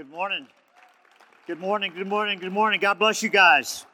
[0.00, 0.46] Good morning.
[1.46, 2.80] Good morning, good morning, good morning.
[2.80, 3.84] God bless you guys.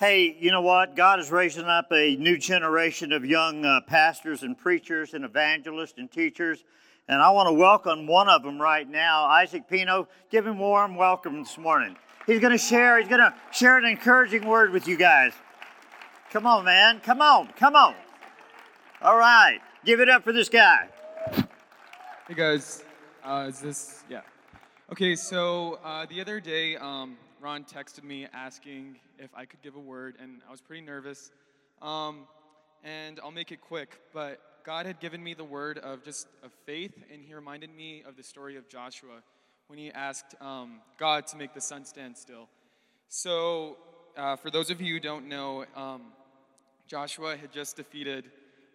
[0.00, 0.96] Hey, you know what?
[0.96, 5.94] God is raising up a new generation of young uh, pastors and preachers and evangelists
[5.98, 6.64] and teachers.
[7.06, 10.08] And I want to welcome one of them right now, Isaac Pino.
[10.28, 11.94] Give him a warm welcome this morning.
[12.26, 15.34] He's going to share, he's going to share an encouraging word with you guys.
[16.32, 16.98] Come on, man.
[16.98, 17.46] Come on.
[17.56, 17.94] Come on.
[19.02, 19.60] All right.
[19.84, 20.88] Give it up for this guy.
[22.26, 22.82] Hey guys,
[23.22, 24.22] uh, is this yeah?
[24.88, 29.74] Okay, so uh, the other day, um, Ron texted me asking if I could give
[29.74, 31.32] a word, and I was pretty nervous.
[31.82, 32.28] Um,
[32.84, 36.52] and I'll make it quick, but God had given me the word of just of
[36.66, 39.22] faith, and He reminded me of the story of Joshua
[39.66, 42.48] when he asked um, God to make the sun stand still.
[43.08, 43.78] So,
[44.16, 46.02] uh, for those of you who don't know, um,
[46.86, 48.26] Joshua had just defeated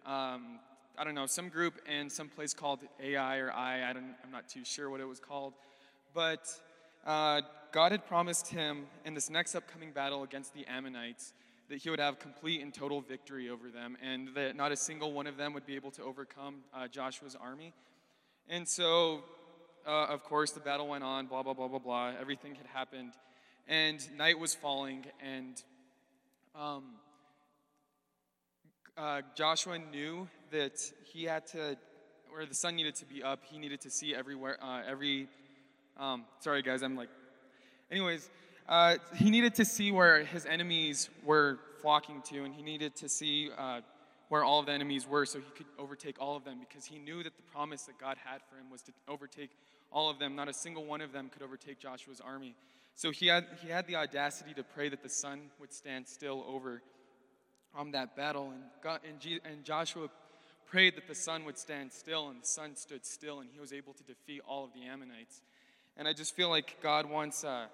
[0.04, 0.58] um,
[0.98, 3.88] I don't know, some group in some place called Ai or I.
[3.88, 5.54] I don't, I'm not too sure what it was called.
[6.14, 6.48] But
[7.06, 11.32] uh, God had promised him in this next upcoming battle against the Ammonites
[11.68, 15.12] that he would have complete and total victory over them, and that not a single
[15.12, 17.72] one of them would be able to overcome uh, Joshua's army.
[18.48, 19.24] And so,
[19.86, 22.12] uh, of course, the battle went on, blah, blah, blah, blah, blah.
[22.20, 23.14] Everything had happened.
[23.68, 25.62] And night was falling, and
[26.54, 26.84] um,
[28.98, 31.78] uh, Joshua knew that he had to,
[32.34, 35.28] or the sun needed to be up, he needed to see everywhere, uh, every,
[35.98, 37.08] um, sorry guys, I'm like,
[37.90, 38.30] anyways,
[38.68, 43.08] uh, he needed to see where his enemies were flocking to, and he needed to
[43.08, 43.80] see uh,
[44.28, 46.98] where all of the enemies were so he could overtake all of them because he
[46.98, 49.50] knew that the promise that God had for him was to overtake
[49.90, 50.34] all of them.
[50.34, 52.54] Not a single one of them could overtake Joshua's army.
[52.94, 56.44] So he had, he had the audacity to pray that the sun would stand still
[56.48, 56.82] over
[57.76, 58.50] um, that battle.
[58.50, 60.08] And, God, and, and Joshua
[60.66, 63.72] prayed that the sun would stand still, and the sun stood still, and he was
[63.72, 65.42] able to defeat all of the Ammonites.
[65.96, 67.66] And I just feel like God wants, uh,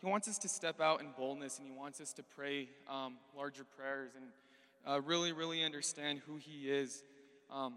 [0.00, 3.16] he wants us to step out in boldness, and he wants us to pray um,
[3.36, 4.26] larger prayers and
[4.86, 7.02] uh, really, really understand who he is
[7.50, 7.74] um,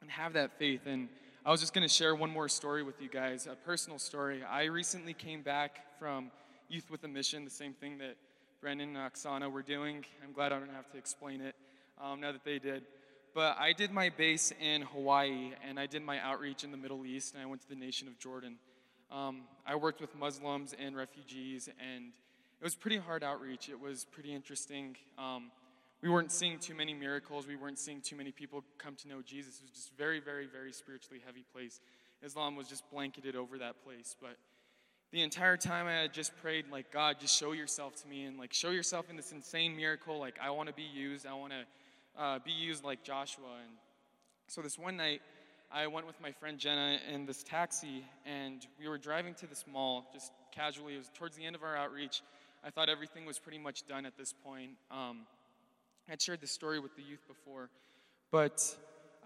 [0.00, 0.82] and have that faith.
[0.86, 1.08] And
[1.44, 4.42] I was just going to share one more story with you guys, a personal story.
[4.42, 6.30] I recently came back from
[6.68, 8.16] Youth with a Mission, the same thing that
[8.60, 10.04] Brendan and Oksana were doing.
[10.24, 11.54] I'm glad I don't have to explain it
[12.02, 12.84] um, now that they did.
[13.34, 17.04] But I did my base in Hawaii and I did my outreach in the Middle
[17.04, 18.56] East and I went to the nation of Jordan.
[19.10, 22.12] Um, I worked with Muslims and refugees and
[22.60, 23.68] it was pretty hard outreach.
[23.68, 24.96] It was pretty interesting.
[25.18, 25.50] Um,
[26.02, 27.46] we weren't seeing too many miracles.
[27.46, 29.58] We weren't seeing too many people come to know Jesus.
[29.58, 31.80] It was just very, very, very spiritually heavy place.
[32.22, 34.14] Islam was just blanketed over that place.
[34.20, 34.36] But
[35.12, 38.38] the entire time I had just prayed, like, God, just show yourself to me and,
[38.38, 40.18] like, show yourself in this insane miracle.
[40.18, 41.26] Like, I want to be used.
[41.26, 43.46] I want to uh, be used like Joshua.
[43.62, 43.76] And
[44.46, 45.22] so this one night,
[45.76, 49.64] I went with my friend Jenna in this taxi, and we were driving to this
[49.66, 50.94] mall just casually.
[50.94, 52.22] It was towards the end of our outreach.
[52.64, 54.70] I thought everything was pretty much done at this point.
[54.92, 55.22] Um,
[56.08, 57.70] I'd shared this story with the youth before,
[58.30, 58.76] but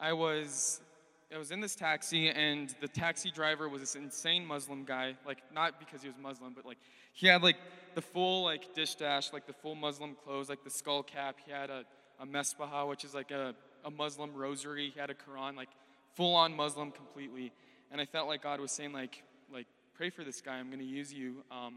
[0.00, 0.80] I was
[1.30, 5.18] I was in this taxi, and the taxi driver was this insane Muslim guy.
[5.26, 6.78] Like, not because he was Muslim, but like,
[7.12, 7.56] he had like
[7.94, 11.36] the full like dish dash, like the full Muslim clothes, like the skull cap.
[11.44, 11.84] He had a,
[12.18, 13.54] a mesbah, which is like a,
[13.84, 14.90] a Muslim rosary.
[14.94, 15.68] He had a Quran, like
[16.18, 17.52] full on Muslim completely.
[17.90, 20.58] And I felt like God was saying, like, like pray for this guy.
[20.58, 21.76] I'm going to use you um,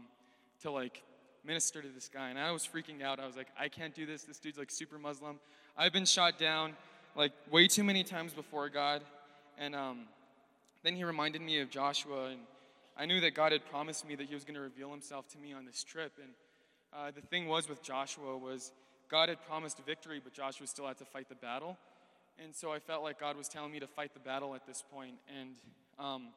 [0.60, 1.02] to like
[1.42, 2.28] minister to this guy.
[2.28, 3.18] And I was freaking out.
[3.18, 4.24] I was like, I can't do this.
[4.24, 5.40] This dude's like super Muslim.
[5.78, 6.74] I've been shot down
[7.16, 9.00] like way too many times before God
[9.58, 10.00] and um,
[10.82, 12.40] then he reminded me of Joshua, and
[12.96, 15.38] I knew that God had promised me that he was going to reveal himself to
[15.38, 16.12] me on this trip.
[16.20, 16.30] And
[16.92, 18.72] uh, the thing was with Joshua was
[19.08, 21.78] God had promised victory, but Joshua still had to fight the battle.
[22.42, 24.84] And so I felt like God was telling me to fight the battle at this
[24.92, 25.14] point.
[25.40, 25.56] And
[25.98, 26.28] um,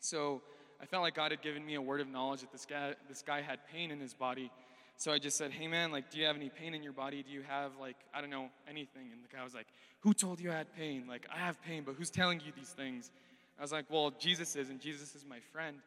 [0.00, 0.42] so
[0.80, 3.22] I felt like God had given me a word of knowledge that this guy, this
[3.22, 4.50] guy had pain in his body.
[4.96, 7.22] So I just said, hey man, like, do you have any pain in your body?
[7.22, 9.10] Do you have, like, I don't know, anything?
[9.12, 9.66] And the guy was like,
[10.00, 11.06] who told you I had pain?
[11.08, 13.10] Like, I have pain, but who's telling you these things?
[13.58, 15.78] I was like, well, Jesus is, and Jesus is my friend.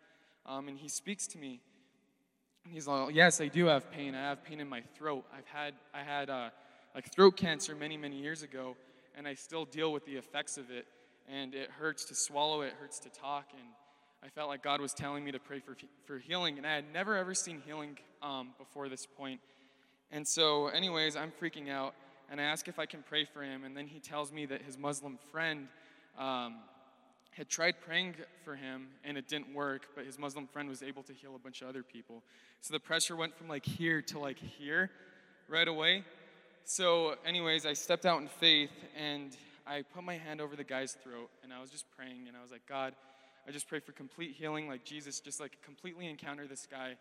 [0.45, 1.61] Um, and he speaks to me.
[2.65, 4.15] And he's like, yes, I do have pain.
[4.15, 5.23] I have pain in my throat.
[5.37, 6.49] I've had, I had, uh,
[6.93, 8.75] like, throat cancer many, many years ago,
[9.17, 10.85] and I still deal with the effects of it.
[11.27, 13.67] And it hurts to swallow, it hurts to talk, and
[14.23, 15.75] I felt like God was telling me to pray for,
[16.05, 19.39] for healing, and I had never ever seen healing um, before this point.
[20.11, 21.93] And so, anyways, I'm freaking out,
[22.29, 24.61] and I ask if I can pray for him, and then he tells me that
[24.61, 25.67] his Muslim friend
[26.17, 26.55] um,
[27.31, 31.03] had tried praying for him, and it didn't work, but his Muslim friend was able
[31.03, 32.23] to heal a bunch of other people.
[32.61, 34.89] So the pressure went from like here to like here
[35.47, 36.03] right away.
[36.67, 40.93] So, anyways, I stepped out in faith, and I put my hand over the guy's
[40.93, 42.95] throat, and I was just praying, and I was like, God,
[43.47, 46.95] I just pray for complete healing, like Jesus, just like completely encounter this guy.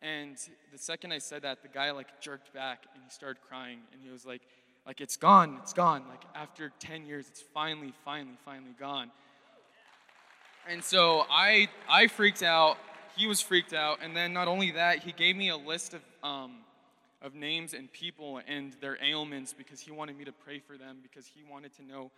[0.00, 0.36] And
[0.70, 4.00] the second I said that, the guy like jerked back and he started crying and
[4.00, 4.42] he was like,
[4.86, 6.04] like it's gone, it's gone.
[6.08, 9.10] Like after 10 years, it's finally, finally, finally gone.
[10.68, 12.78] And so I I freaked out.
[13.16, 16.00] He was freaked out, and then not only that, he gave me a list of
[16.22, 16.58] um,
[17.22, 20.98] of names and people and their ailments because he wanted me to pray for them
[21.02, 22.10] because he wanted to know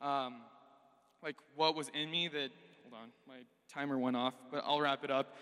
[0.00, 0.36] um,
[1.22, 2.50] like what was in me that
[2.82, 3.36] hold on my
[3.72, 5.34] timer went off but i'll wrap it up.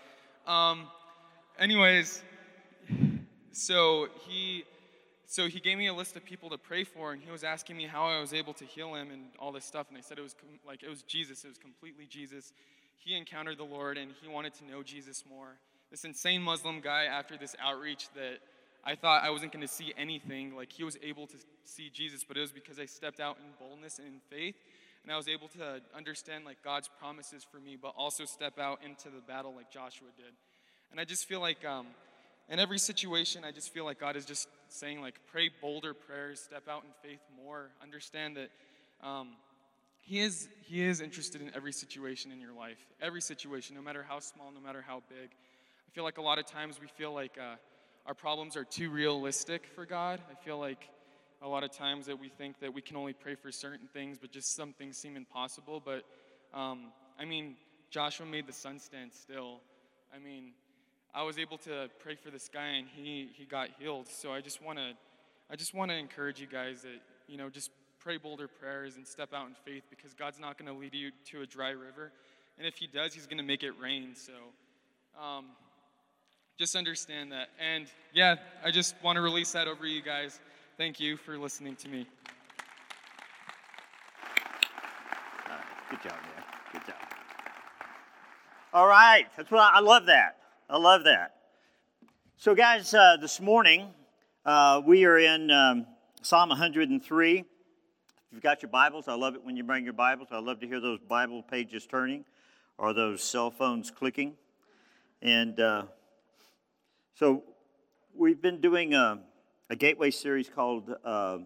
[0.47, 0.87] Um,
[1.57, 2.21] anyways
[3.51, 4.63] so he
[5.27, 7.77] so he gave me a list of people to pray for and he was asking
[7.77, 10.17] me how i was able to heal him and all this stuff and i said
[10.19, 12.53] it was com- like it was jesus it was completely jesus.
[12.97, 15.57] He encountered the lord and he wanted to know jesus more.
[15.89, 18.39] This insane muslim guy after this outreach that
[18.85, 20.55] I thought I wasn't going to see anything.
[20.55, 23.45] Like he was able to see Jesus, but it was because I stepped out in
[23.59, 24.55] boldness and in faith,
[25.03, 28.79] and I was able to understand like God's promises for me, but also step out
[28.85, 30.33] into the battle like Joshua did.
[30.91, 31.87] And I just feel like um,
[32.49, 36.39] in every situation, I just feel like God is just saying like pray bolder prayers,
[36.39, 38.49] step out in faith more, understand that.
[39.05, 39.29] Um,
[40.07, 44.05] he is, he is interested in every situation in your life, every situation, no matter
[44.07, 45.31] how small, no matter how big.
[45.31, 47.55] I feel like a lot of times we feel like uh,
[48.05, 50.19] our problems are too realistic for God.
[50.31, 50.89] I feel like
[51.41, 54.17] a lot of times that we think that we can only pray for certain things,
[54.19, 55.81] but just some things seem impossible.
[55.83, 56.03] But
[56.53, 57.55] um, I mean,
[57.89, 59.59] Joshua made the sun stand still.
[60.15, 60.51] I mean,
[61.15, 64.07] I was able to pray for this guy and he, he got healed.
[64.07, 64.91] So I just want to
[65.49, 67.69] I just want to encourage you guys that you know just
[67.99, 71.11] pray bolder prayers and step out in faith because God's not going to lead you
[71.31, 72.11] to a dry river,
[72.57, 74.15] and if He does, He's going to make it rain.
[74.15, 74.33] So.
[75.21, 75.45] Um,
[76.57, 77.49] just understand that.
[77.59, 80.39] And yeah, I just want to release that over you guys.
[80.77, 82.07] Thank you for listening to me.
[85.89, 86.43] Good job, man.
[86.71, 86.95] Good job.
[88.73, 89.25] All right.
[89.37, 90.37] That's what I, I love that.
[90.69, 91.35] I love that.
[92.37, 93.89] So, guys, uh, this morning
[94.45, 95.85] uh, we are in um,
[96.21, 97.39] Psalm 103.
[97.39, 97.45] If
[98.31, 100.29] you've got your Bibles, I love it when you bring your Bibles.
[100.31, 102.25] I love to hear those Bible pages turning
[102.77, 104.33] or those cell phones clicking.
[105.21, 105.83] And uh,
[107.17, 107.43] so
[108.13, 109.19] we've been doing a,
[109.69, 111.37] a gateway series called uh,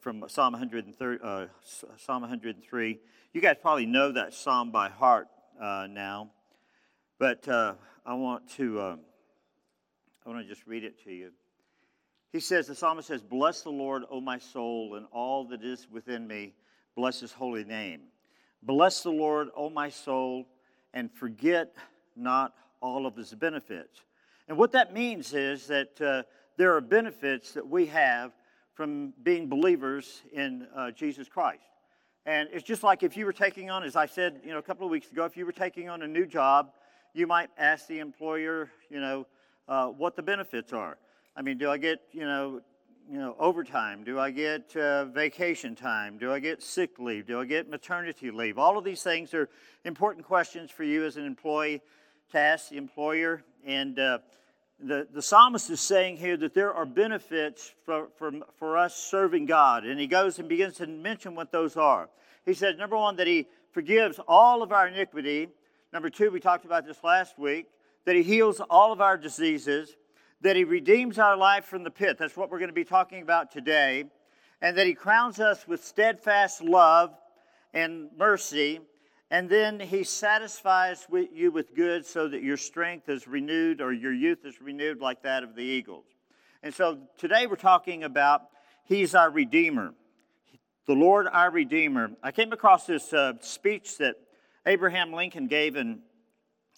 [0.00, 3.00] from Psalm 103, uh, Psalm 103.
[3.32, 5.28] You guys probably know that psalm by heart
[5.62, 6.32] uh, now,
[7.20, 7.74] but uh,
[8.04, 9.00] I want to um,
[10.26, 11.30] I want to just read it to you.
[12.32, 15.86] He says, the psalmist says, "Bless the Lord, O my soul, and all that is
[15.88, 16.54] within me.
[16.96, 18.00] Bless His holy name.
[18.64, 20.48] Bless the Lord, O my soul,
[20.92, 21.72] and forget
[22.16, 24.00] not all of His benefits."
[24.48, 26.22] And what that means is that uh,
[26.56, 28.32] there are benefits that we have
[28.74, 31.62] from being believers in uh, Jesus Christ.
[32.26, 34.62] And it's just like if you were taking on, as I said, you know, a
[34.62, 36.72] couple of weeks ago, if you were taking on a new job,
[37.12, 39.26] you might ask the employer, you know,
[39.68, 40.96] uh, what the benefits are.
[41.36, 42.60] I mean, do I get, you know,
[43.10, 44.02] you know, overtime?
[44.04, 46.16] Do I get uh, vacation time?
[46.16, 47.26] Do I get sick leave?
[47.26, 48.58] Do I get maternity leave?
[48.58, 49.48] All of these things are
[49.84, 51.82] important questions for you as an employee
[52.32, 53.44] to ask the employer.
[53.66, 54.18] And uh,
[54.78, 59.46] the, the psalmist is saying here that there are benefits for, for, for us serving
[59.46, 59.84] God.
[59.84, 62.08] And he goes and begins to mention what those are.
[62.44, 65.48] He says, number one, that he forgives all of our iniquity.
[65.92, 67.66] Number two, we talked about this last week,
[68.04, 69.96] that he heals all of our diseases,
[70.42, 72.18] that he redeems our life from the pit.
[72.18, 74.04] That's what we're going to be talking about today.
[74.60, 77.14] And that he crowns us with steadfast love
[77.72, 78.80] and mercy
[79.30, 84.12] and then he satisfies you with good so that your strength is renewed or your
[84.12, 86.04] youth is renewed like that of the eagles.
[86.62, 88.42] And so today we're talking about
[88.84, 89.94] he's our Redeemer,
[90.86, 92.10] the Lord our Redeemer.
[92.22, 94.16] I came across this uh, speech that
[94.66, 96.00] Abraham Lincoln gave in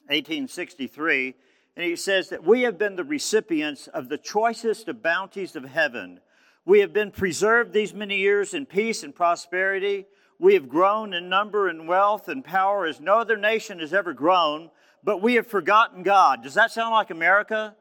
[0.08, 1.34] 1863,
[1.76, 5.64] and he says that we have been the recipients of the choicest of bounties of
[5.64, 6.20] heaven.
[6.64, 10.06] We have been preserved these many years in peace and prosperity.
[10.38, 14.12] We have grown in number and wealth and power as no other nation has ever
[14.12, 14.70] grown,
[15.02, 16.42] but we have forgotten God.
[16.42, 17.74] Does that sound like America?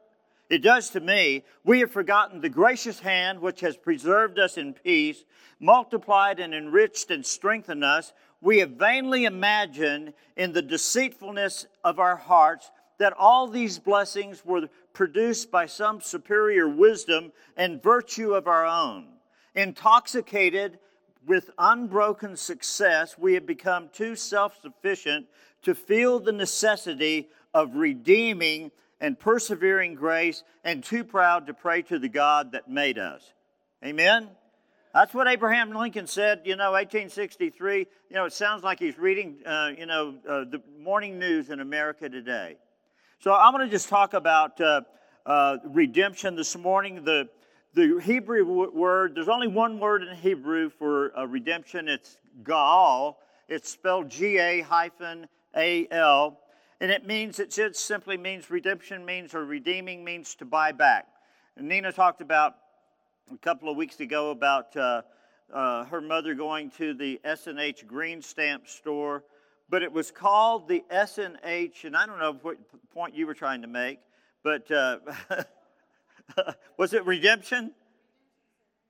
[0.48, 1.44] It does to me.
[1.64, 5.24] We have forgotten the gracious hand which has preserved us in peace,
[5.60, 8.12] multiplied and enriched and strengthened us.
[8.40, 14.68] We have vainly imagined in the deceitfulness of our hearts that all these blessings were
[14.92, 19.08] produced by some superior wisdom and virtue of our own.
[19.54, 20.78] Intoxicated
[21.26, 25.26] with unbroken success, we have become too self sufficient
[25.62, 31.98] to feel the necessity of redeeming and persevering grace and too proud to pray to
[31.98, 33.32] the God that made us.
[33.84, 34.28] Amen?
[34.94, 37.78] That's what Abraham Lincoln said, you know, 1863.
[37.78, 41.60] You know, it sounds like he's reading, uh, you know, uh, the morning news in
[41.60, 42.56] America today.
[43.18, 44.82] So I'm going to just talk about uh,
[45.26, 47.04] uh, redemption this morning.
[47.04, 47.28] The,
[47.76, 51.88] the Hebrew word, there's only one word in Hebrew for uh, redemption.
[51.88, 53.16] It's Gaal.
[53.50, 56.40] It's spelled G A hyphen A L.
[56.80, 61.06] And it means, it just simply means redemption means, or redeeming means to buy back.
[61.58, 62.54] And Nina talked about
[63.30, 65.02] a couple of weeks ago about uh,
[65.52, 69.22] uh, her mother going to the S&H green stamp store,
[69.68, 72.56] but it was called the S&H, and I don't know what
[72.94, 73.98] point you were trying to make,
[74.42, 74.98] but uh,
[76.76, 77.72] was it Redemption?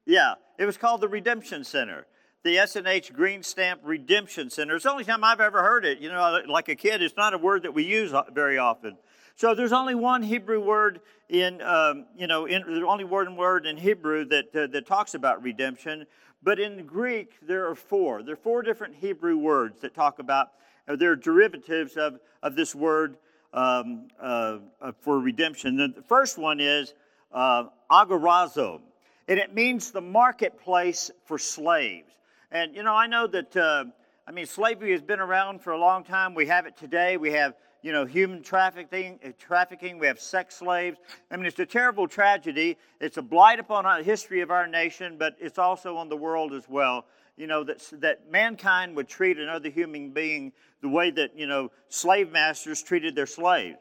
[0.04, 2.06] Yeah, it was called the Redemption Center.
[2.44, 4.76] The S&H Green Stamp Redemption Center.
[4.76, 5.98] It's the only time I've ever heard it.
[5.98, 8.96] You know, like a kid, it's not a word that we use very often.
[9.34, 13.66] So there's only one Hebrew word in, um, you know, in, the only word word
[13.66, 16.06] in Hebrew that, uh, that talks about redemption.
[16.42, 18.22] But in Greek, there are four.
[18.22, 20.52] There are four different Hebrew words that talk about,
[20.88, 23.18] uh, they're derivatives of, of this word
[23.52, 25.76] um, uh, uh for redemption.
[25.76, 26.94] The first one is
[27.36, 28.80] uh, agorazo,
[29.28, 32.10] and it means the marketplace for slaves.
[32.50, 33.84] And, you know, I know that, uh,
[34.26, 36.34] I mean, slavery has been around for a long time.
[36.34, 37.16] We have it today.
[37.16, 40.00] We have you know, human trafficking, uh, trafficking.
[40.00, 40.98] We have sex slaves.
[41.30, 42.78] I mean, it's a terrible tragedy.
[43.00, 46.52] It's a blight upon the history of our nation, but it's also on the world
[46.52, 47.04] as well.
[47.36, 51.70] You know, that, that mankind would treat another human being the way that, you know,
[51.88, 53.78] slave masters treated their slaves.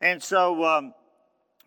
[0.00, 0.94] And so, um,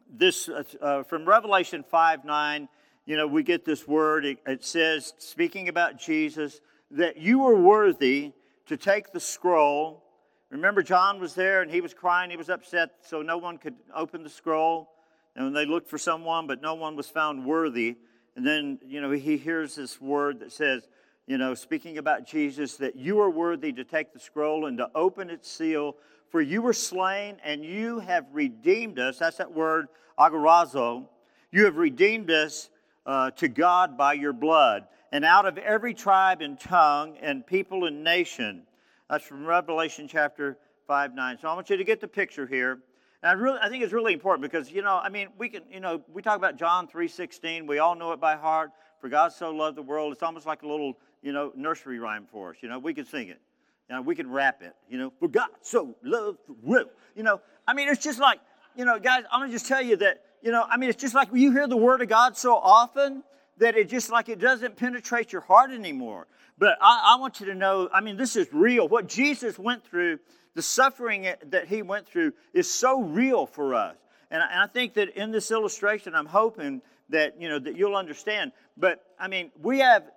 [0.09, 2.69] this, uh, uh from Revelation 5 9,
[3.05, 4.25] you know, we get this word.
[4.25, 6.61] It, it says, speaking about Jesus,
[6.91, 8.33] that you were worthy
[8.67, 10.03] to take the scroll
[10.49, 13.75] Remember, John was there and he was crying, he was upset, so no one could
[13.93, 14.89] open the scroll.
[15.35, 17.97] And they looked for someone, but no one was found worthy.
[18.35, 20.87] And then, you know, he hears this word that says,
[21.27, 24.89] you know, speaking about Jesus, that you are worthy to take the scroll and to
[24.95, 25.97] open its seal,
[26.29, 29.19] for you were slain and you have redeemed us.
[29.19, 29.87] That's that word,
[30.19, 31.05] agorazo.
[31.51, 32.69] You have redeemed us
[33.05, 34.87] uh, to God by your blood.
[35.11, 38.63] And out of every tribe and tongue and people and nation,
[39.09, 41.37] that's from Revelation chapter 5 9.
[41.41, 42.79] So I want you to get the picture here.
[43.23, 45.63] And I really I think it's really important because, you know, I mean, we can,
[45.71, 47.65] you know, we talk about John 3 16.
[47.65, 48.71] We all know it by heart.
[48.99, 50.11] For God so loved the world.
[50.11, 52.57] It's almost like a little, you know, nursery rhyme for us.
[52.61, 53.39] You know, we can sing it.
[53.89, 54.75] Know, we can rap it.
[54.89, 56.89] You know, for God so loved the world.
[57.15, 58.39] You know, I mean, it's just like,
[58.75, 61.01] you know, guys, I'm going to just tell you that, you know, I mean, it's
[61.01, 63.23] just like you hear the word of God so often
[63.57, 66.27] that it just like it doesn't penetrate your heart anymore.
[66.57, 68.87] But I, I, want you to know, I mean, this is real.
[68.87, 70.19] What Jesus went through,
[70.53, 73.95] the suffering that he went through, is so real for us.
[74.31, 77.75] And I, and I think that in this illustration, I'm hoping that you know that
[77.77, 78.51] you'll understand.
[78.75, 80.11] But I mean, we have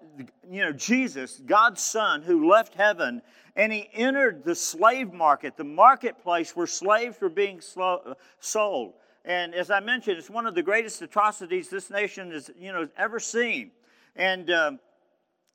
[0.50, 3.22] you know Jesus, God's Son, who left heaven
[3.56, 7.60] and he entered the slave market, the marketplace where slaves were being
[8.40, 8.94] sold.
[9.24, 12.88] And as I mentioned, it's one of the greatest atrocities this nation has you know
[12.96, 13.72] ever seen.
[14.16, 14.80] And um,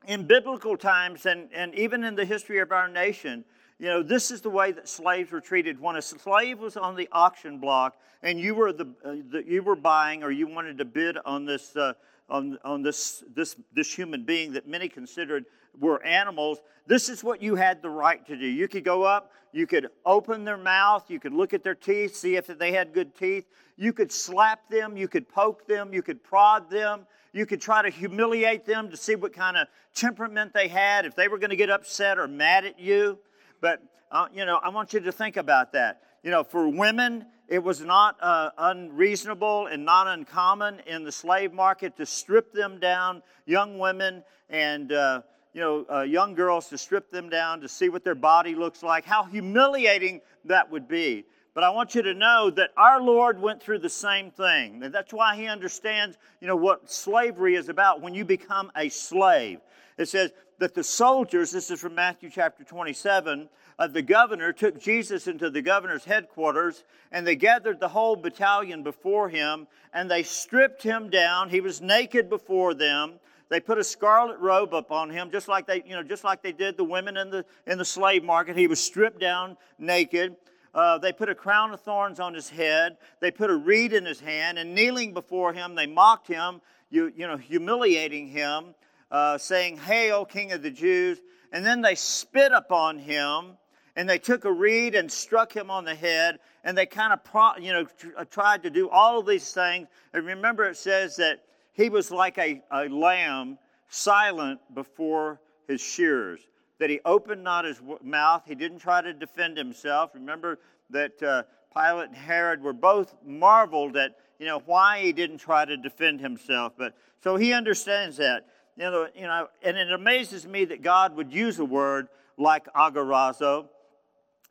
[0.08, 3.44] in biblical times and, and even in the history of our nation,
[3.80, 5.80] you know, this is the way that slaves were treated.
[5.80, 9.64] When a slave was on the auction block and you were, the, uh, the you
[9.64, 11.94] were buying or you wanted to bid on this, uh,
[12.30, 15.46] on, on this, this, this human being that many considered
[15.80, 18.46] were animals, this is what you had the right to do.
[18.46, 22.16] You could go up, you could open their mouth, you could look at their teeth,
[22.16, 23.46] see if they had good teeth.
[23.78, 27.82] You could slap them, you could poke them, you could prod them, you could try
[27.82, 31.50] to humiliate them to see what kind of temperament they had, if they were going
[31.50, 33.20] to get upset or mad at you.
[33.62, 33.82] But,
[34.12, 36.02] uh, you know, I want you to think about that.
[36.24, 41.54] You know, for women, it was not uh, unreasonable and not uncommon in the slave
[41.54, 45.22] market to strip them down, young women and, uh,
[45.54, 48.84] you know, uh, young girls to strip them down to see what their body looks
[48.84, 51.26] like, how humiliating that would be.
[51.54, 54.84] But I want you to know that our Lord went through the same thing.
[54.84, 58.90] And that's why he understands, you know, what slavery is about when you become a
[58.90, 59.62] slave.
[59.98, 64.80] It says that the soldiers, this is from Matthew chapter 27, uh, the governor took
[64.80, 70.24] Jesus into the governor's headquarters and they gathered the whole battalion before him and they
[70.24, 71.50] stripped him down.
[71.50, 73.20] He was naked before them.
[73.50, 76.52] They put a scarlet robe upon him, just like they, you know, just like they
[76.52, 78.58] did the women in the in the slave market.
[78.58, 80.36] He was stripped down naked.
[80.74, 82.98] Uh, they put a crown of thorns on his head.
[83.22, 86.60] They put a reed in his hand, and kneeling before him, they mocked him,
[86.90, 88.76] you, you know, humiliating him,
[89.16, 91.22] uh, saying, Hail, King of the Jews.
[91.54, 93.54] And then they spit upon him,
[93.96, 97.24] and they took a reed and struck him on the head, and they kind of,
[97.24, 99.88] pro- you know, tr- uh, tried to do all of these things.
[100.14, 103.58] And remember, it says that he was like a, a lamb
[103.88, 106.42] silent before his shearers,
[106.80, 108.44] that he opened not his mouth.
[108.46, 110.12] He didn't try to defend himself.
[110.14, 111.44] Remember that uh,
[111.74, 116.20] Pilate and Herod were both marveled at, you know, why he didn't try to defend
[116.20, 116.74] himself.
[116.78, 118.48] But so he understands that.
[118.78, 122.66] You know, you know, and it amazes me that God would use a word like
[122.74, 123.68] agorazo.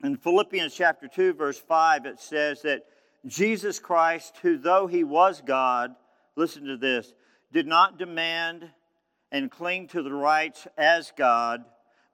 [0.02, 2.86] In Philippians chapter 2, verse 5, it says that
[3.26, 5.94] Jesus Christ, who though he was God,
[6.36, 7.12] listen to this,
[7.52, 8.70] did not demand
[9.30, 11.64] and cling to the rights as God,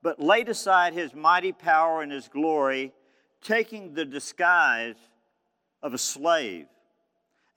[0.02, 2.92] but laid aside his mighty power and his glory,
[3.42, 4.96] taking the disguise
[5.82, 6.66] of a slave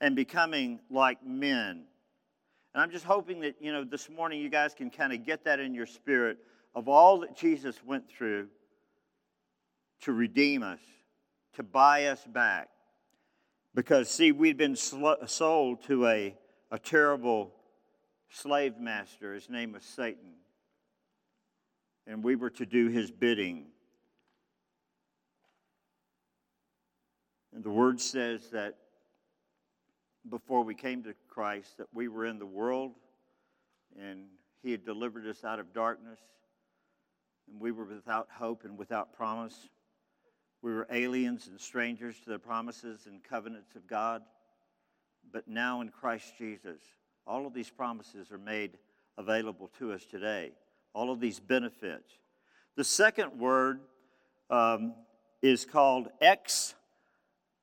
[0.00, 1.84] and becoming like men.
[2.74, 5.44] And I'm just hoping that, you know, this morning you guys can kind of get
[5.44, 6.38] that in your spirit
[6.74, 8.48] of all that Jesus went through
[10.00, 10.80] to redeem us,
[11.54, 12.68] to buy us back.
[13.76, 16.34] Because, see, we'd been sold to a,
[16.72, 17.52] a terrible
[18.28, 19.34] slave master.
[19.34, 20.34] His name was Satan.
[22.06, 23.66] And we were to do his bidding.
[27.54, 28.76] And the word says that
[30.28, 32.92] before we came to Christ, that we were in the world
[33.98, 34.26] and
[34.62, 36.18] he had delivered us out of darkness
[37.50, 39.68] and we were without hope and without promise.
[40.62, 44.22] We were aliens and strangers to the promises and covenants of God.
[45.32, 46.80] But now in Christ Jesus,
[47.26, 48.78] all of these promises are made
[49.18, 50.52] available to us today.
[50.94, 52.12] All of these benefits.
[52.76, 53.80] The second word
[54.50, 54.94] um,
[55.42, 56.74] is called ex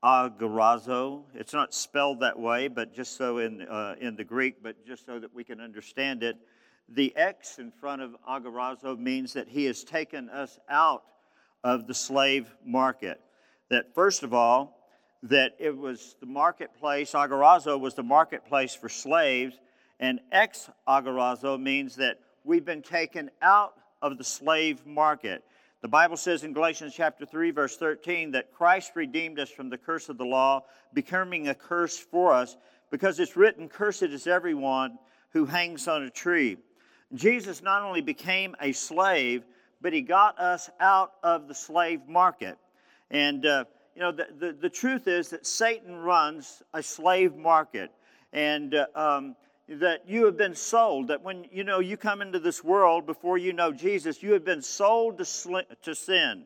[0.04, 1.24] agorazo.
[1.36, 5.06] It's not spelled that way, but just so in, uh, in the Greek, but just
[5.06, 6.38] so that we can understand it.
[6.90, 11.04] The X in front of agorazo means that he has taken us out
[11.64, 13.22] of the slave market.
[13.70, 14.78] That, first of all,
[15.24, 19.56] that it was the marketplace, agorazo was the marketplace for slaves,
[20.00, 25.44] and ex agorazo means that we've been taken out of the slave market.
[25.82, 29.80] The Bible says in Galatians chapter 3, verse 13, that Christ redeemed us from the
[29.80, 32.56] curse of the law, becoming a curse for us,
[32.92, 35.00] because it's written, Cursed is everyone
[35.32, 36.58] who hangs on a tree.
[37.16, 39.44] Jesus not only became a slave,
[39.82, 42.60] but he got us out of the slave market.
[43.10, 43.66] And, uh,
[43.96, 47.92] you know, the, the, the, truth is that Satan runs a slave market.
[48.32, 49.36] And uh, um,
[49.80, 53.38] that you have been sold, that when, you know, you come into this world before
[53.38, 56.44] you know Jesus, you have been sold to, sl- to sin.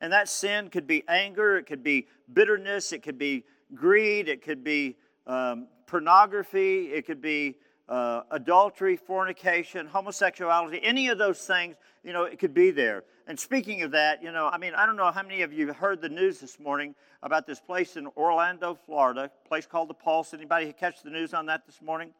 [0.00, 4.42] And that sin could be anger, it could be bitterness, it could be greed, it
[4.42, 7.56] could be um, pornography, it could be
[7.88, 13.04] uh, adultery, fornication, homosexuality, any of those things, you know, it could be there.
[13.26, 15.72] And speaking of that, you know, I mean, I don't know how many of you
[15.72, 20.34] heard the news this morning about this place in Orlando, Florida, place called the Pulse.
[20.34, 22.10] Anybody catch the news on that this morning?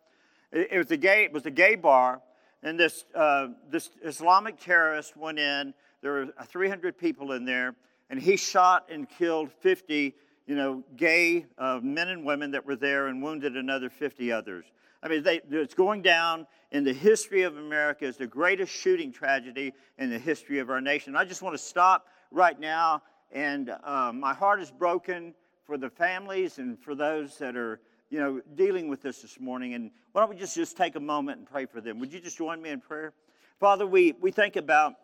[0.54, 2.22] It, was a gay, it was a gay bar,
[2.62, 5.74] and this uh, this Islamic terrorist went in.
[6.00, 7.74] There were 300 people in there,
[8.08, 10.14] and he shot and killed 50,
[10.46, 14.64] you know, gay uh, men and women that were there, and wounded another 50 others.
[15.02, 19.12] I mean, they, it's going down in the history of America as the greatest shooting
[19.12, 21.16] tragedy in the history of our nation.
[21.16, 25.90] I just want to stop right now, and uh, my heart is broken for the
[25.90, 27.80] families and for those that are,
[28.14, 29.74] you know, dealing with this this morning.
[29.74, 31.98] And why don't we just, just take a moment and pray for them?
[31.98, 33.12] Would you just join me in prayer?
[33.58, 34.94] Father, we, we think about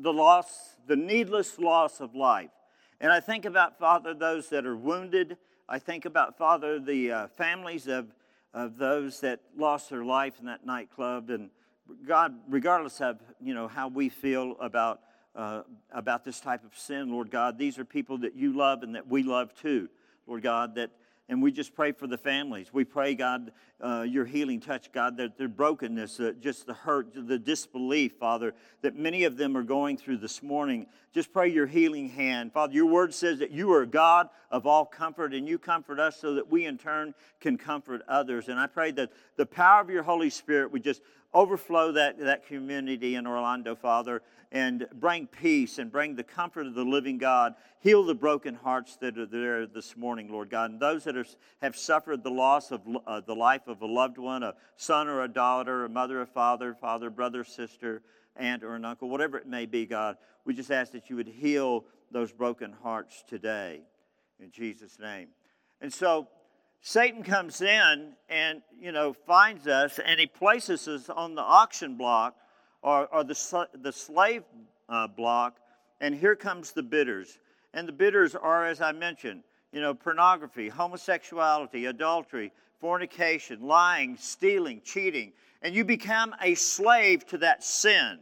[0.00, 2.48] the loss, the needless loss of life.
[3.02, 5.36] And I think about, Father, those that are wounded.
[5.68, 8.14] I think about, Father, the uh, families of
[8.54, 11.28] of those that lost their life in that nightclub.
[11.28, 11.50] And
[12.06, 15.00] God, regardless of you know how we feel about
[15.36, 18.94] uh, about this type of sin, Lord God, these are people that you love and
[18.94, 19.90] that we love too,
[20.26, 20.76] Lord God.
[20.76, 20.92] That
[21.28, 22.72] and we just pray for the families.
[22.72, 27.08] We pray, God, uh, your healing touch, God, that their brokenness, uh, just the hurt,
[27.14, 30.86] the disbelief, Father, that many of them are going through this morning.
[31.12, 32.52] Just pray your healing hand.
[32.52, 36.16] Father, your word says that you are God of all comfort, and you comfort us
[36.16, 38.48] so that we in turn can comfort others.
[38.48, 41.02] And I pray that the power of your Holy Spirit would just
[41.34, 46.74] overflow that, that community in Orlando, Father, and bring peace and bring the comfort of
[46.74, 47.54] the living God.
[47.80, 50.70] Heal the broken hearts that are there this morning, Lord God.
[50.72, 51.24] And those that are,
[51.62, 55.22] have suffered the loss of uh, the life of a loved one, a son or
[55.22, 58.02] a daughter, a mother a father, father, brother, sister,
[58.36, 61.28] aunt or an uncle, whatever it may be, God, we just ask that you would
[61.28, 63.80] heal those broken hearts today.
[64.40, 65.28] In Jesus' name.
[65.80, 66.28] And so,
[66.80, 71.96] Satan comes in and, you know, finds us and he places us on the auction
[71.96, 72.34] block
[72.82, 74.42] or, or the, the slave
[74.88, 75.56] uh, block,
[76.00, 77.38] and here comes the bidders.
[77.72, 84.80] And the bidders are, as I mentioned, you know, pornography, homosexuality, adultery, fornication, lying, stealing,
[84.84, 88.18] cheating, and you become a slave to that sin.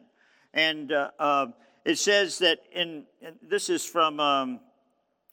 [0.52, 1.46] And uh, uh,
[1.86, 3.06] it says that in,
[3.40, 4.60] this is from um,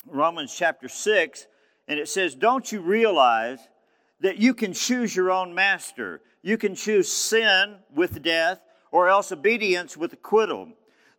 [0.06, 1.46] Romans chapter 6,
[1.90, 3.60] and it says, Don't you realize
[4.22, 6.22] that you can choose your own master?
[6.42, 8.62] You can choose sin with death
[8.92, 10.70] or else obedience with acquittal.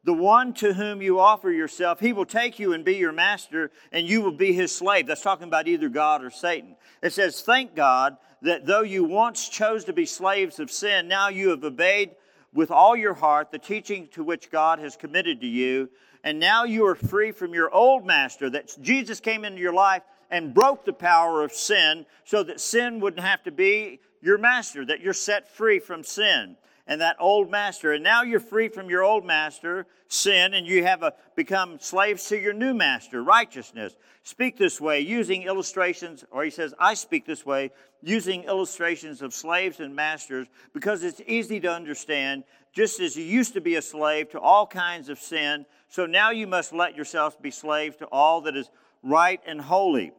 [0.05, 3.71] The one to whom you offer yourself, he will take you and be your master,
[3.91, 5.07] and you will be his slave.
[5.07, 6.77] That's talking about either God or Satan.
[7.03, 11.29] It says, Thank God that though you once chose to be slaves of sin, now
[11.29, 12.13] you have obeyed
[12.55, 15.91] with all your heart the teaching to which God has committed to you,
[16.23, 18.49] and now you are free from your old master.
[18.49, 23.01] That Jesus came into your life and broke the power of sin so that sin
[23.01, 26.57] wouldn't have to be your master, that you're set free from sin
[26.89, 27.93] and that old master.
[27.93, 32.27] And now you're free from your old master, sin, and you have a, become slaves
[32.29, 33.95] to your new master, righteousness.
[34.25, 37.71] Speak this way using illustrations, or he says, I speak this way
[38.03, 42.45] using illustrations of slaves and masters because it's easy to understand.
[42.73, 46.31] Just as you used to be a slave to all kinds of sin, so now
[46.31, 48.71] you must let yourselves be slaves to all that is
[49.03, 50.13] right and holy.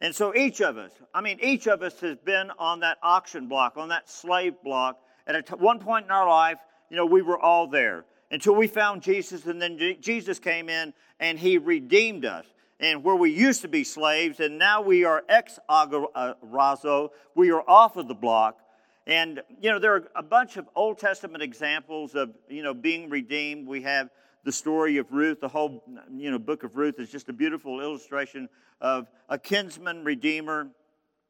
[0.00, 3.46] And so each of us, I mean, each of us has been on that auction
[3.46, 4.98] block, on that slave block.
[5.26, 6.58] At one point in our life,
[6.90, 10.94] you know, we were all there until we found Jesus, and then Jesus came in
[11.20, 12.46] and he redeemed us.
[12.80, 17.52] And where we used to be slaves, and now we are ex agorazo, uh, we
[17.52, 18.58] are off of the block.
[19.06, 23.08] And, you know, there are a bunch of Old Testament examples of, you know, being
[23.08, 23.68] redeemed.
[23.68, 24.10] We have
[24.44, 25.40] the story of Ruth.
[25.40, 28.48] The whole you know, book of Ruth is just a beautiful illustration
[28.80, 30.68] of a kinsman redeemer,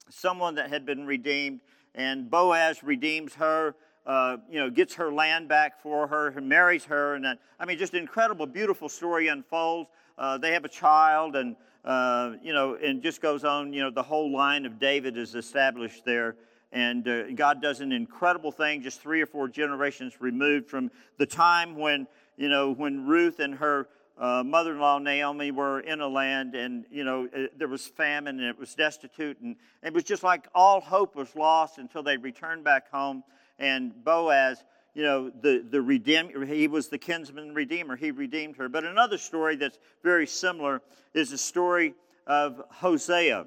[0.08, 1.60] someone that had been redeemed,
[1.94, 3.74] and Boaz redeems her.
[4.04, 7.66] Uh, you know, gets her land back for her, and marries her, and then I
[7.66, 9.90] mean, just incredible, beautiful story unfolds.
[10.18, 13.72] Uh, they have a child, and uh, you know, and just goes on.
[13.72, 16.34] You know, the whole line of David is established there,
[16.72, 21.26] and uh, God does an incredible thing, just three or four generations removed from the
[21.26, 26.00] time when you know, when Ruth and her uh, mother in law Naomi were in
[26.00, 29.40] a land and, you know, it, uh, there was famine and it was destitute.
[29.40, 33.24] And it was just like all hope was lost until they returned back home.
[33.58, 34.62] And Boaz,
[34.94, 37.96] you know, the, the redeemer, he was the kinsman redeemer.
[37.96, 38.68] He redeemed her.
[38.68, 40.82] But another story that's very similar
[41.14, 41.94] is the story
[42.26, 43.46] of Hosea.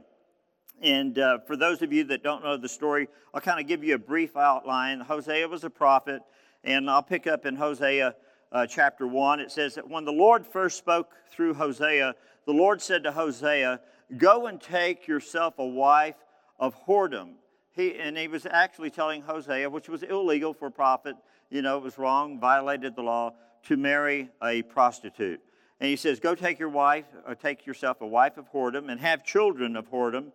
[0.81, 3.83] And uh, for those of you that don't know the story, I'll kind of give
[3.83, 4.99] you a brief outline.
[4.99, 6.21] Hosea was a prophet,
[6.63, 8.15] and I'll pick up in Hosea
[8.55, 12.15] uh, chapter 1, it says that when the Lord first spoke through Hosea,
[12.45, 13.81] the Lord said to Hosea,
[14.17, 16.15] Go and take yourself a wife
[16.57, 17.33] of whoredom.
[17.73, 21.17] He, and he was actually telling Hosea, which was illegal for a prophet,
[21.49, 25.41] you know, it was wrong, violated the law, to marry a prostitute.
[25.81, 29.01] And he says, Go take your wife, or take yourself a wife of whoredom, and
[29.01, 30.31] have children of whoredom.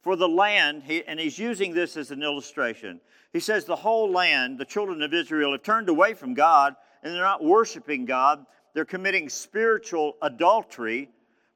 [0.00, 3.02] For the land, he, and he's using this as an illustration.
[3.30, 7.14] He says, The whole land, the children of Israel, have turned away from God and
[7.14, 8.44] they're not worshiping God.
[8.74, 11.10] They're committing spiritual adultery,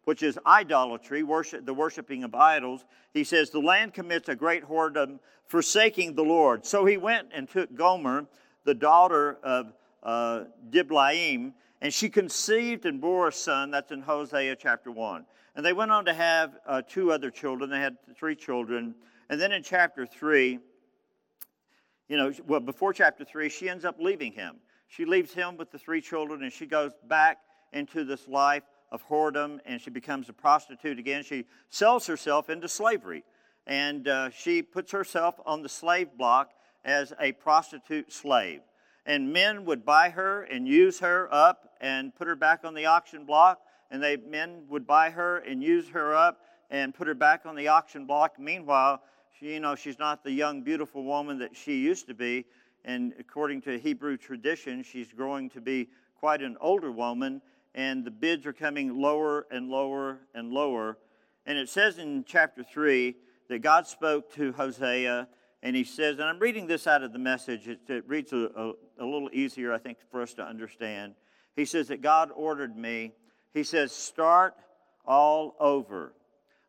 [0.05, 2.85] which is idolatry, worship, the worshiping of idols.
[3.13, 6.67] He says, The land commits a great whoredom, forsaking the Lord.
[6.67, 8.27] So he went and took Gomer,
[8.65, 13.71] the daughter of uh, Diblaim, and she conceived and bore a son.
[13.71, 15.25] That's in Hosea chapter 1.
[15.55, 17.71] And they went on to have uh, two other children.
[17.71, 18.95] They had three children.
[19.29, 20.59] And then in chapter 3,
[22.09, 24.57] you know, well, before chapter 3, she ends up leaving him.
[24.93, 27.39] She leaves him with the three children and she goes back
[27.73, 31.23] into this life of whoredom and she becomes a prostitute again.
[31.25, 33.25] She sells herself into slavery
[33.67, 36.51] and uh, she puts herself on the slave block
[36.85, 38.61] as a prostitute slave.
[39.07, 42.85] And men would buy her and use her up and put her back on the
[42.85, 43.61] auction block.
[43.91, 47.57] And they men would buy her and use her up and put her back on
[47.57, 48.39] the auction block.
[48.39, 49.01] Meanwhile,
[49.39, 52.45] she, you know, she's not the young, beautiful woman that she used to be.
[52.85, 57.41] And according to Hebrew tradition, she's growing to be quite an older woman,
[57.75, 60.99] and the bids are coming lower and lower and lower.
[61.47, 63.15] And it says in chapter 3
[63.49, 65.29] that God spoke to Hosea,
[65.63, 68.51] and he says, and I'm reading this out of the message, it, it reads a,
[68.57, 71.15] a, a little easier, I think, for us to understand.
[71.55, 73.13] He says that God ordered me,
[73.53, 74.55] he says, start
[75.05, 76.15] all over.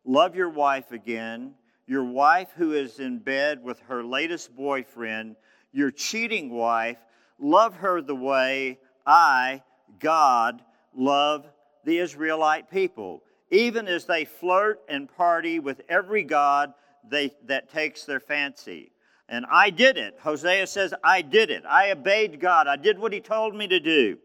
[0.05, 1.53] Love your wife again.
[1.87, 5.35] Your wife who is in bed with her latest boyfriend
[5.73, 6.97] your cheating wife,
[7.39, 9.63] love her the way I,
[9.99, 10.61] God,
[10.95, 11.45] love
[11.83, 16.73] the Israelite people, even as they flirt and party with every God
[17.09, 18.91] they, that takes their fancy.
[19.27, 20.17] And I did it.
[20.21, 21.63] Hosea says, I did it.
[21.67, 22.67] I obeyed God.
[22.67, 24.17] I did what he told me to do.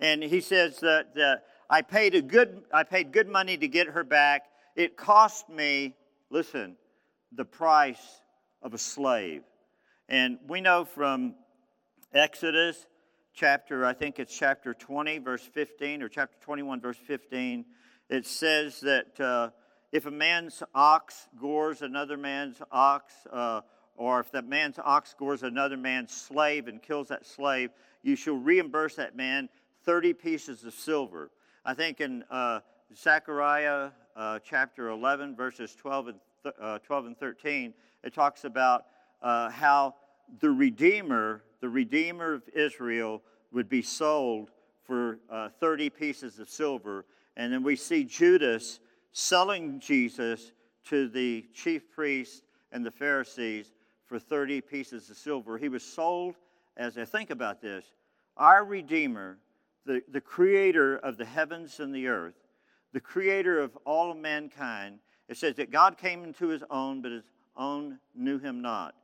[0.00, 3.86] And he says that, that I paid a good I paid good money to get
[3.88, 4.46] her back.
[4.74, 5.94] it cost me,
[6.30, 6.76] listen,
[7.32, 8.20] the price
[8.62, 9.42] of a slave.
[10.10, 11.36] And we know from
[12.12, 12.84] Exodus
[13.32, 17.64] chapter, I think it's chapter 20, verse 15, or chapter 21, verse 15,
[18.08, 19.50] it says that uh,
[19.92, 23.60] if a man's ox gores another man's ox, uh,
[23.94, 27.70] or if that man's ox gores another man's slave and kills that slave,
[28.02, 29.48] you shall reimburse that man
[29.84, 31.30] 30 pieces of silver.
[31.64, 32.60] I think in uh,
[32.96, 38.86] Zechariah uh, chapter 11, verses 12 and, th- uh, 12 and 13, it talks about
[39.22, 39.94] uh, how
[40.40, 44.50] the Redeemer, the Redeemer of Israel, would be sold
[44.84, 47.04] for uh, 30 pieces of silver.
[47.36, 48.80] And then we see Judas
[49.12, 50.52] selling Jesus
[50.84, 53.72] to the chief priests and the Pharisees
[54.06, 55.58] for 30 pieces of silver.
[55.58, 56.36] He was sold
[56.76, 57.84] as I think about this,
[58.36, 59.38] our Redeemer,
[59.84, 62.34] the, the creator of the heavens and the earth,
[62.92, 67.24] the creator of all mankind, it says that God came into his own, but his
[67.56, 68.94] own knew him not.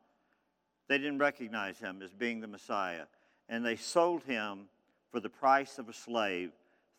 [0.88, 3.04] They didn't recognize him as being the Messiah.
[3.48, 4.66] And they sold him
[5.10, 6.52] for the price of a slave,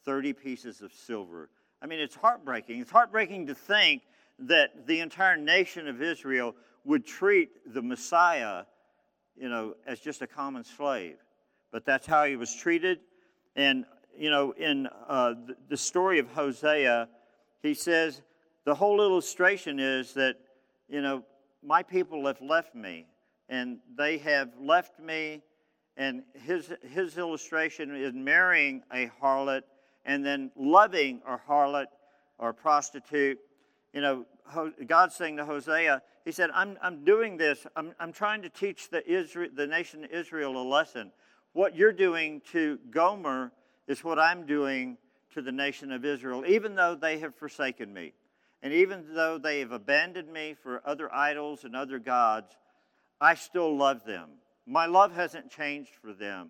[0.06, 1.50] 30 pieces of silver.
[1.82, 2.82] I mean, it's heartbreaking.
[2.82, 4.02] It's heartbreaking to think
[4.40, 8.64] that the entire nation of Israel would treat the Messiah,
[9.36, 11.18] you know, as just a common slave.
[11.72, 13.00] But that's how he was treated.
[13.56, 13.86] And,
[14.18, 15.34] you know, in uh,
[15.70, 17.10] the story of Hosea,
[17.62, 18.22] he says,
[18.64, 20.38] the whole illustration is that,
[20.88, 21.24] you know,
[21.64, 23.06] my people have left me,
[23.50, 25.42] and they have left me.
[25.96, 29.64] And his, his illustration is marrying a harlot
[30.06, 31.88] and then loving a harlot
[32.38, 33.40] or a prostitute.
[33.94, 34.26] You know,
[34.86, 37.66] God's saying to Hosea, He said, I'm, I'm doing this.
[37.76, 41.12] I'm, I'm trying to teach the, Israel, the nation of Israel a lesson.
[41.54, 43.52] What you're doing to Gomer
[43.88, 44.98] is what I'm doing
[45.34, 48.14] to the nation of Israel, even though they have forsaken me.
[48.62, 52.56] And even though they have abandoned me for other idols and other gods,
[53.20, 54.30] I still love them.
[54.66, 56.50] My love hasn't changed for them.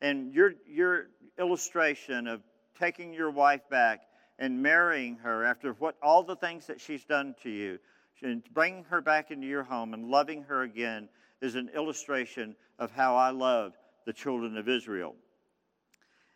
[0.00, 1.06] And your, your
[1.38, 2.40] illustration of
[2.78, 4.02] taking your wife back
[4.38, 7.78] and marrying her after what all the things that she's done to you
[8.22, 11.08] and bringing her back into your home and loving her again
[11.40, 13.74] is an illustration of how I love
[14.06, 15.14] the children of Israel.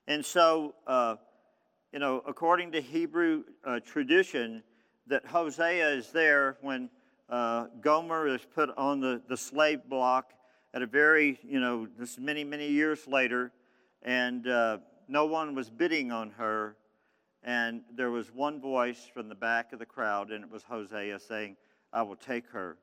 [0.06, 1.16] And so, uh,
[1.92, 4.62] you know, according to Hebrew uh, tradition,
[5.08, 6.90] that Hosea is there when
[7.32, 10.34] uh, Gomer is put on the, the slave block
[10.74, 13.50] at a very, you know, this many, many years later,
[14.02, 16.76] and uh, no one was bidding on her,
[17.42, 21.18] and there was one voice from the back of the crowd, and it was Hosea
[21.18, 21.56] saying,
[21.90, 22.76] I will take her.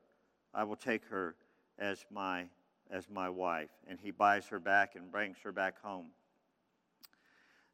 [0.52, 1.36] I will take her
[1.78, 2.46] as my,
[2.90, 3.70] as my wife.
[3.86, 6.06] And he buys her back and brings her back home.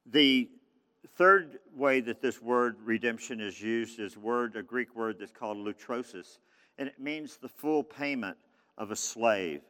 [0.04, 0.50] The
[1.16, 5.56] third way that this word redemption is used is word, a Greek word that's called
[5.56, 6.38] lutrosis,
[6.78, 8.36] and it means the full payment
[8.78, 9.62] of a slave.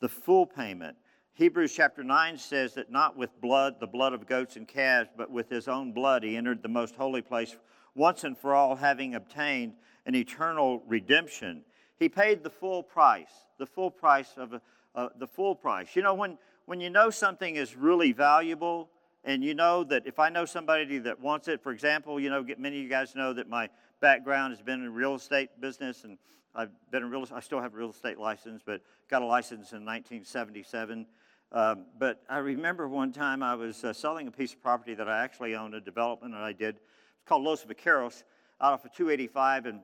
[0.00, 0.96] The full payment.
[1.34, 5.30] Hebrews chapter 9 says that not with blood, the blood of goats and calves, but
[5.30, 7.56] with his own blood he entered the most holy place
[7.94, 9.74] once and for all, having obtained
[10.06, 11.62] an eternal redemption.
[11.98, 14.62] He paid the full price, the full price of a,
[14.94, 15.94] uh, the full price.
[15.94, 18.90] You know, when, when you know something is really valuable,
[19.24, 22.44] and you know that if I know somebody that wants it, for example, you know,
[22.58, 23.68] many of you guys know that my
[24.00, 26.16] background has been in real estate business, and
[26.54, 27.26] I've been in real.
[27.32, 31.06] I still have a real estate license, but got a license in 1977.
[31.52, 35.08] Um, but I remember one time I was uh, selling a piece of property that
[35.08, 36.76] I actually owned, a development that I did.
[36.76, 38.24] It's called Los Vaqueros,
[38.60, 39.66] out of 285.
[39.66, 39.80] And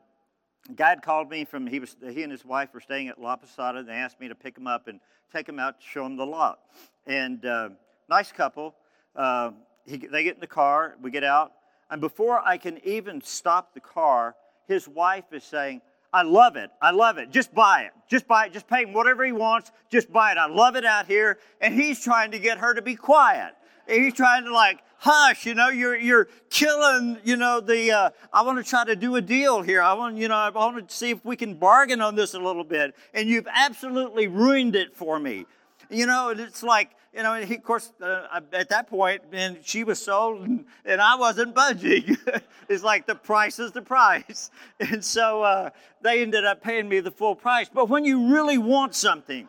[0.75, 3.37] guy had called me from, he, was, he and his wife were staying at La
[3.37, 5.01] Posada, and they asked me to pick him up and
[5.33, 6.61] take him out to show him the lot.
[7.07, 7.71] And uh,
[8.09, 8.75] nice couple.
[9.15, 9.53] Uh,
[9.85, 11.53] he, they get in the car, we get out,
[11.91, 14.35] and before I can even stop the car,
[14.67, 15.81] his wife is saying,
[16.17, 16.71] I love it.
[16.81, 17.31] I love it.
[17.31, 17.93] Just buy it.
[18.09, 18.55] Just buy it.
[18.55, 19.71] Just pay him whatever he wants.
[19.91, 20.39] Just buy it.
[20.39, 21.39] I love it out here.
[21.61, 23.53] And he's trying to get her to be quiet.
[23.87, 28.41] He's trying to like, hush, you know, you're, you're killing, you know, the, uh, I
[28.41, 29.83] want to try to do a deal here.
[29.83, 32.41] I want, you know, I want to see if we can bargain on this a
[32.41, 32.95] little bit.
[33.13, 35.45] And you've absolutely ruined it for me.
[35.91, 39.59] You know, it's like, you know, he, of course, uh, at that point, point, and
[39.63, 42.17] she was sold, and, and I wasn't budging.
[42.69, 44.51] it's like the price is the price.
[44.81, 45.71] And so uh,
[46.03, 47.69] they ended up paying me the full price.
[47.73, 49.49] But when you really want something,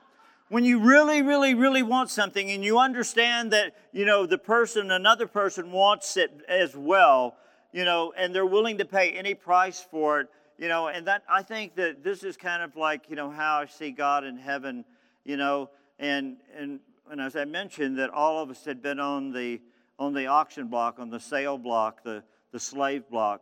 [0.49, 4.91] when you really, really, really want something, and you understand that, you know, the person,
[4.91, 7.36] another person wants it as well,
[7.73, 10.27] you know, and they're willing to pay any price for it,
[10.58, 13.62] you know, and that, I think that this is kind of like, you know, how
[13.62, 14.86] I see God in heaven,
[15.25, 19.32] you know, and, and and as I mentioned, that all of us had been on
[19.32, 19.62] the
[20.00, 23.41] on the auction block, on the sale block, the, the slave block,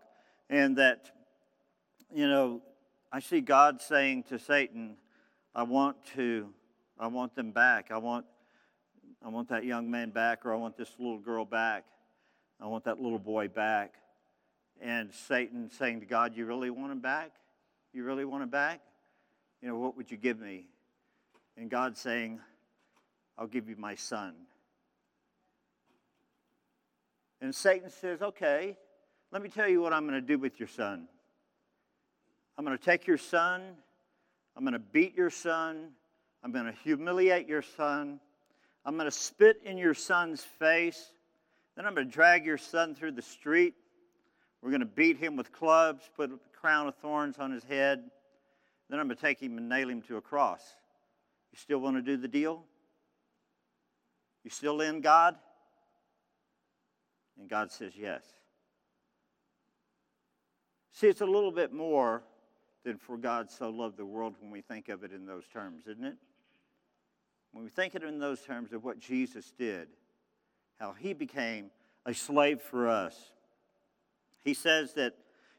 [0.49, 1.11] and that
[2.13, 2.61] you know,
[3.11, 4.95] I see God saying to Satan,
[5.53, 6.49] I want to,
[6.99, 7.91] I want them back.
[7.91, 8.25] I want,
[9.23, 11.85] I want that young man back, or I want this little girl back.
[12.61, 13.95] I want that little boy back.
[14.81, 17.31] And Satan saying to God, You really want him back?
[17.93, 18.81] You really want him back?
[19.61, 20.67] You know, what would you give me?
[21.57, 22.39] And God saying,
[23.37, 24.33] I'll give you my son.
[27.41, 28.77] And Satan says, Okay,
[29.31, 31.07] let me tell you what I'm going to do with your son.
[32.57, 33.61] I'm going to take your son,
[34.55, 35.89] I'm going to beat your son,
[36.41, 38.21] I'm going to humiliate your son,
[38.85, 41.11] I'm going to spit in your son's face,
[41.75, 43.73] then I'm going to drag your son through the street.
[44.61, 48.03] We're going to beat him with clubs, put a crown of thorns on his head.
[48.89, 50.61] Then I'm going to take him and nail him to a cross.
[51.51, 52.63] You still want to do the deal?
[54.45, 55.35] You still in God?
[57.37, 58.23] And God says yes.
[60.93, 62.21] See, it's a little bit more
[62.85, 65.87] than for God so loved the world when we think of it in those terms,
[65.87, 66.15] isn't it?
[67.51, 69.87] When we think of it in those terms of what Jesus did,
[70.79, 71.71] how he became
[72.05, 73.31] a slave for us.
[74.43, 75.15] He says that,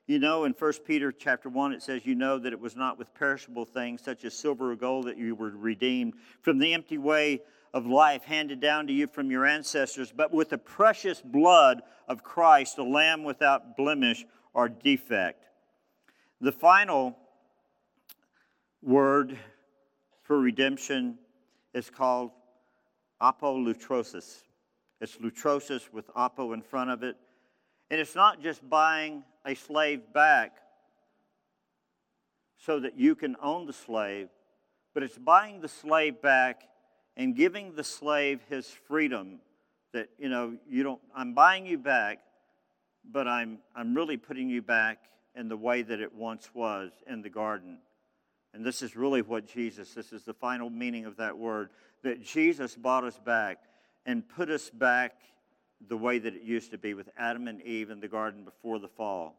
[0.06, 2.98] you know, in 1 Peter chapter 1, it says, You know that it was not
[2.98, 6.98] with perishable things such as silver or gold that you were redeemed from the empty
[6.98, 7.40] way
[7.76, 12.22] of life handed down to you from your ancestors, but with the precious blood of
[12.22, 15.44] Christ, a lamb without blemish or defect.
[16.40, 17.18] The final
[18.82, 19.36] word
[20.22, 21.18] for redemption
[21.74, 22.30] is called
[23.20, 24.44] apolutrosis.
[25.02, 27.18] It's lutrosis with apo in front of it.
[27.90, 30.56] And it's not just buying a slave back
[32.56, 34.30] so that you can own the slave,
[34.94, 36.62] but it's buying the slave back
[37.16, 39.40] and giving the slave his freedom
[39.92, 42.18] that, you know, you don't, I'm buying you back,
[43.10, 44.98] but I'm, I'm really putting you back
[45.34, 47.78] in the way that it once was in the garden.
[48.52, 51.70] And this is really what Jesus, this is the final meaning of that word,
[52.02, 53.58] that Jesus bought us back
[54.04, 55.12] and put us back
[55.88, 58.78] the way that it used to be with Adam and Eve in the garden before
[58.78, 59.36] the fall.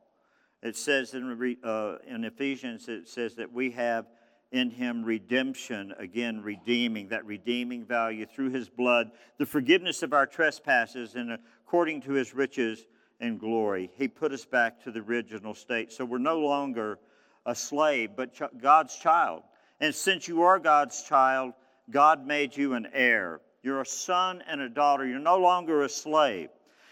[0.62, 4.06] It says in, uh, in Ephesians, it says that we have
[4.52, 10.26] in him redemption, again, redeeming, that redeeming value through his blood, the forgiveness of our
[10.26, 12.86] trespasses, and according to his riches
[13.20, 13.92] and glory.
[13.96, 15.92] He put us back to the original state.
[15.92, 17.00] So we're no longer
[17.46, 19.44] a slave, but God's child.
[19.80, 21.54] And since you are God's child,
[21.90, 23.42] God made you an heir.
[23.64, 25.06] You're a son and a daughter.
[25.06, 26.50] You're no longer a slave.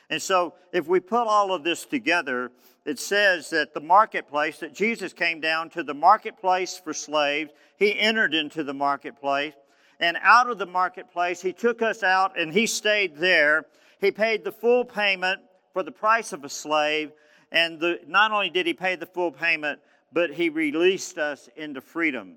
[0.10, 2.52] And so, if we put all of this together,
[2.86, 7.52] it says that the marketplace, that Jesus came down to the marketplace for slaves.
[7.78, 9.54] He entered into the marketplace.
[10.00, 13.65] And out of the marketplace, he took us out and he stayed there.
[14.00, 15.41] He paid the full payment
[15.74, 17.12] for the price of a slave.
[17.52, 19.80] And the, not only did he pay the full payment,
[20.13, 22.36] but he released us into freedom.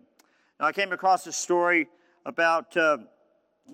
[0.59, 1.89] Now, I came across a story
[2.25, 2.99] about uh,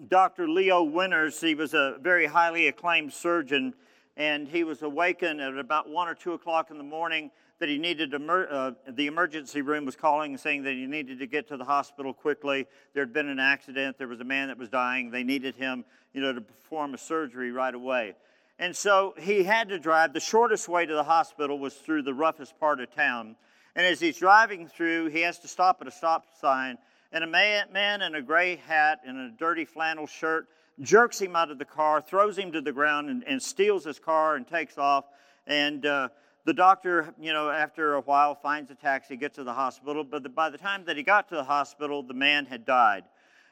[0.08, 0.48] Dr.
[0.48, 1.40] Leo Winters.
[1.40, 3.74] He was a very highly acclaimed surgeon,
[4.16, 7.30] and he was awakened at about 1 or 2 o'clock in the morning
[7.60, 11.18] that he needed emer- uh, the emergency room was calling and saying that he needed
[11.20, 12.66] to get to the hospital quickly.
[12.92, 13.96] There had been an accident.
[13.96, 15.10] There was a man that was dying.
[15.10, 18.14] They needed him, you know, to perform a surgery right away.
[18.58, 20.12] And so he had to drive.
[20.12, 23.36] The shortest way to the hospital was through the roughest part of town.
[23.76, 26.78] And as he's driving through, he has to stop at a stop sign
[27.14, 30.48] and a man, in a gray hat and a dirty flannel shirt
[30.80, 34.00] jerks him out of the car, throws him to the ground, and, and steals his
[34.00, 35.04] car and takes off.
[35.46, 36.08] And uh,
[36.44, 40.02] the doctor, you know, after a while finds a taxi, gets to the hospital.
[40.02, 43.04] But the, by the time that he got to the hospital, the man had died.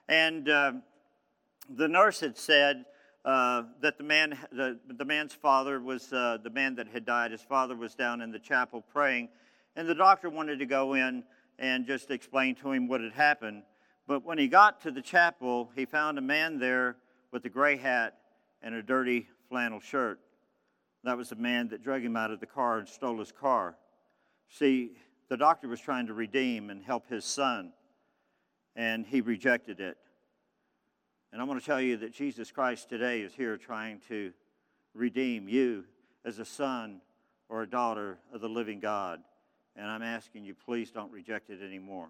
[0.09, 0.73] And uh,
[1.71, 2.85] the nurse had said
[3.25, 7.31] uh, that the man, the, the man's father was uh, the man that had died.
[7.31, 9.29] His father was down in the chapel praying.
[9.77, 11.23] And the doctor wanted to go in
[11.63, 13.63] and just explained to him what had happened.
[14.09, 16.97] But when he got to the chapel, he found a man there
[17.31, 18.19] with a gray hat
[18.61, 20.19] and a dirty flannel shirt.
[21.05, 23.77] That was the man that drug him out of the car and stole his car.
[24.49, 24.91] See,
[25.29, 27.73] the doctor was trying to redeem and help his son,
[28.75, 29.97] and he rejected it.
[31.33, 34.33] And I want to tell you that Jesus Christ today is here trying to
[34.95, 35.85] redeem you
[36.25, 37.01] as a son
[37.49, 39.21] or a daughter of the living God.
[39.77, 42.09] And I'm asking you, please don't reject it anymore.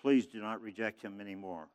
[0.00, 1.68] Please do not reject him anymore.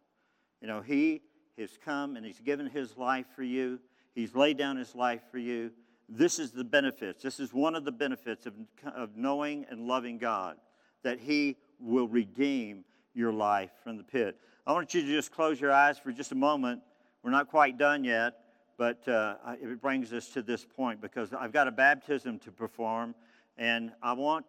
[0.62, 1.22] You know, he
[1.58, 3.80] has come and he's given his life for you,
[4.14, 5.72] he's laid down his life for you.
[6.10, 7.24] This is the benefits.
[7.24, 8.54] This is one of the benefits of,
[8.96, 10.58] of knowing and loving God,
[11.04, 14.38] that he will redeem your life from the pit.
[14.68, 16.82] I want you to just close your eyes for just a moment.
[17.24, 18.34] We're not quite done yet,
[18.78, 23.16] but uh, it brings us to this point because I've got a baptism to perform,
[23.58, 24.46] and I want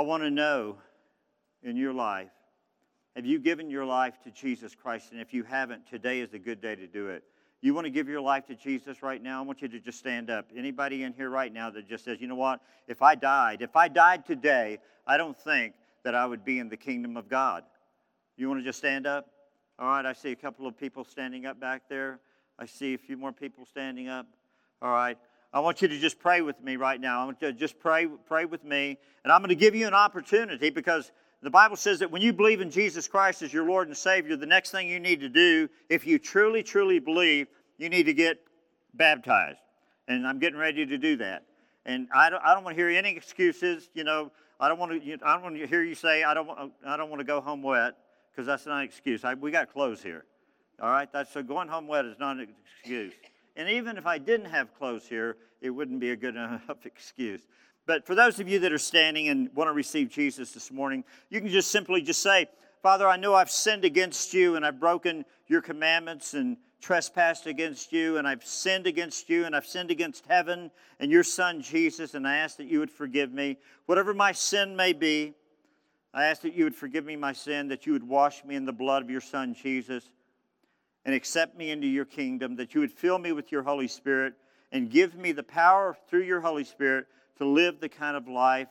[0.00, 0.78] I want to know
[1.62, 2.30] in your life
[3.14, 5.12] have you given your life to Jesus Christ?
[5.12, 7.22] And if you haven't, today is a good day to do it.
[7.60, 9.40] You want to give your life to Jesus right now?
[9.40, 10.46] I want you to just stand up.
[10.56, 12.62] Anybody in here right now that just says, you know what?
[12.88, 16.70] If I died, if I died today, I don't think that I would be in
[16.70, 17.64] the kingdom of God.
[18.38, 19.26] You want to just stand up?
[19.78, 22.20] All right, I see a couple of people standing up back there.
[22.58, 24.24] I see a few more people standing up.
[24.80, 25.18] All right.
[25.52, 27.22] I want you to just pray with me right now.
[27.22, 28.98] I want you to just pray, pray with me.
[29.24, 31.10] And I'm going to give you an opportunity because
[31.42, 34.36] the Bible says that when you believe in Jesus Christ as your Lord and Savior,
[34.36, 37.48] the next thing you need to do, if you truly, truly believe,
[37.78, 38.38] you need to get
[38.94, 39.58] baptized.
[40.06, 41.44] And I'm getting ready to do that.
[41.86, 43.88] And I don't, I don't want to hear any excuses.
[43.94, 44.30] You know,
[44.60, 45.12] I don't want to.
[45.24, 46.48] I don't want to hear you say I don't.
[46.86, 47.94] I don't want to go home wet
[48.30, 49.24] because that's not an excuse.
[49.24, 50.24] I, we got clothes here.
[50.80, 51.10] All right.
[51.10, 53.14] That's so going home wet is not an excuse.
[53.60, 57.42] And even if I didn't have clothes here, it wouldn't be a good enough excuse.
[57.84, 61.04] But for those of you that are standing and want to receive Jesus this morning,
[61.28, 62.46] you can just simply just say,
[62.82, 67.92] Father, I know I've sinned against you and I've broken your commandments and trespassed against
[67.92, 72.14] you and I've sinned against you and I've sinned against heaven and your son Jesus
[72.14, 73.58] and I ask that you would forgive me.
[73.84, 75.34] Whatever my sin may be,
[76.14, 78.64] I ask that you would forgive me my sin, that you would wash me in
[78.64, 80.08] the blood of your son Jesus
[81.04, 84.34] and accept me into your kingdom, that you would fill me with your Holy Spirit
[84.72, 87.06] and give me the power through your Holy Spirit
[87.38, 88.68] to live the kind of life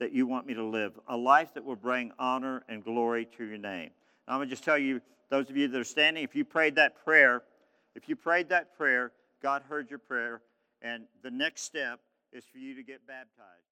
[0.00, 3.44] that you want me to live, a life that will bring honor and glory to
[3.44, 3.90] your name.
[4.26, 5.00] I'm going to just tell you,
[5.30, 7.42] those of you that are standing, if you prayed that prayer,
[7.94, 9.12] if you prayed that prayer,
[9.42, 10.40] God heard your prayer,
[10.82, 12.00] and the next step
[12.32, 13.68] is for you to get baptized.